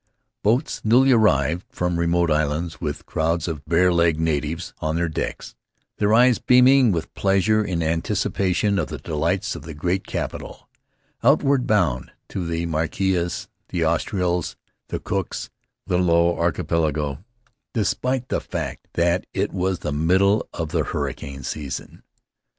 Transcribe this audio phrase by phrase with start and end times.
[0.41, 5.53] Boats newly arrived from remote islands, with crowds of bare legged natives on their decks,
[5.99, 10.67] their eyes beaming with pleasure in anticipation of the delights of the great capital;
[11.21, 14.55] outward bound to the Marquesas, the Australs,
[14.87, 15.51] the Cooks,
[15.85, 17.23] the Low Archipelago,
[17.71, 22.01] despite the fact that it was the middle of the hurricane season.